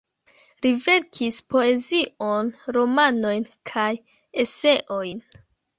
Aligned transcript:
Li 0.65 0.69
verkis 0.85 1.37
poezion, 1.55 2.49
romanojn 2.79 3.47
kaj 3.73 3.89
eseojn. 4.47 5.27